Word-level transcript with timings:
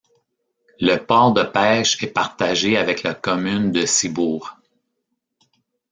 Le 0.79 0.97
port 0.97 1.31
de 1.31 1.43
pêche 1.43 2.01
est 2.01 2.07
partagé 2.07 2.75
avec 2.75 3.03
la 3.03 3.13
commune 3.13 3.71
de 3.71 3.85
Ciboure. 3.85 4.57